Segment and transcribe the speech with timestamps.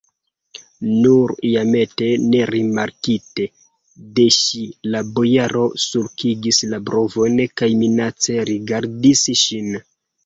[1.01, 3.45] Nur iatempe, nerimarkite
[4.15, 4.63] de ŝi,
[4.95, 9.75] la bojaro sulkigis la brovojn kaj minace rigardis ŝin.